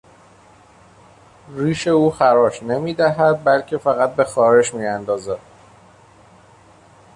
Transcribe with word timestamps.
ریش 1.57 1.87
او 1.87 2.11
خراش 2.11 2.63
نمیدهد 2.63 3.43
بلکه 3.43 3.77
فقط 3.77 4.15
به 4.15 4.23
خارش 4.23 4.73
میاندازد. 4.73 5.39